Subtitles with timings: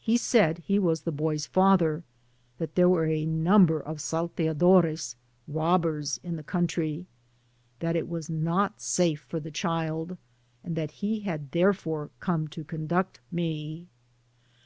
[0.00, 2.04] He said he was the boy's father,
[2.56, 5.14] that there were a number of ^^ saltea dores'^
[5.46, 7.04] (robbers) in the country—
[7.80, 10.16] that it was not safe for the child,
[10.64, 13.88] and that he had therefore come to conduct me.